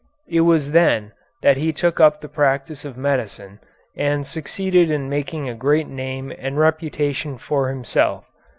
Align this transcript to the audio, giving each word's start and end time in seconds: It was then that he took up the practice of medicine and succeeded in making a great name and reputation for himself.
It 0.27 0.41
was 0.41 0.71
then 0.71 1.11
that 1.43 1.57
he 1.57 1.71
took 1.71 1.99
up 1.99 2.21
the 2.21 2.27
practice 2.27 2.83
of 2.85 2.97
medicine 2.97 3.59
and 3.95 4.25
succeeded 4.25 4.89
in 4.89 5.09
making 5.11 5.47
a 5.47 5.53
great 5.53 5.87
name 5.89 6.33
and 6.39 6.57
reputation 6.57 7.37
for 7.37 7.69
himself. 7.69 8.25